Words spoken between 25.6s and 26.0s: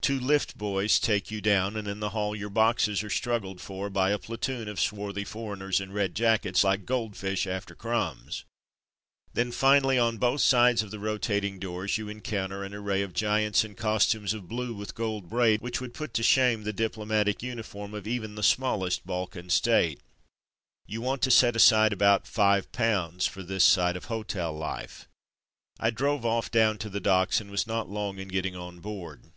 I